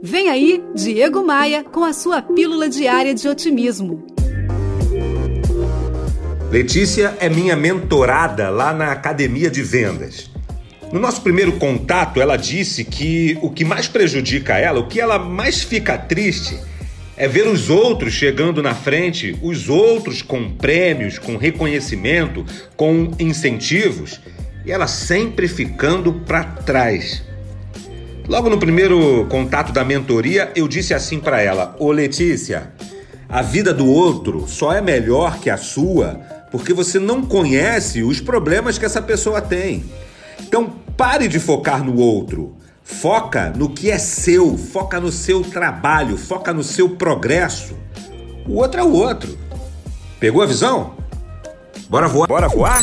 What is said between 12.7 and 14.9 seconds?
que o que mais prejudica ela, o